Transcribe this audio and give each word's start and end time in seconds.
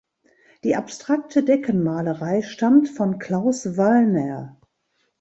Die 0.63 0.75
abstrakte 0.75 1.43
Deckenmalerei 1.43 2.41
stammt 2.41 2.89
von 2.89 3.19
Claus 3.19 3.77
Wallner. 3.77 4.59